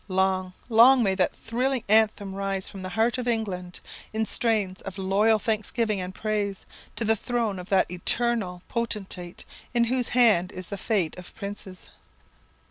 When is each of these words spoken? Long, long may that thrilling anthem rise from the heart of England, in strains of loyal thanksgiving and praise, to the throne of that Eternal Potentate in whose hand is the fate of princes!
Long, 0.07 0.53
long 0.67 1.03
may 1.03 1.13
that 1.13 1.35
thrilling 1.35 1.83
anthem 1.87 2.33
rise 2.33 2.67
from 2.67 2.81
the 2.81 2.89
heart 2.97 3.19
of 3.19 3.27
England, 3.27 3.79
in 4.13 4.25
strains 4.25 4.81
of 4.81 4.97
loyal 4.97 5.37
thanksgiving 5.37 6.01
and 6.01 6.15
praise, 6.15 6.65
to 6.95 7.05
the 7.05 7.15
throne 7.15 7.59
of 7.59 7.69
that 7.69 7.91
Eternal 7.91 8.63
Potentate 8.67 9.45
in 9.75 9.83
whose 9.83 10.09
hand 10.09 10.51
is 10.53 10.69
the 10.69 10.77
fate 10.79 11.15
of 11.19 11.35
princes! 11.35 11.91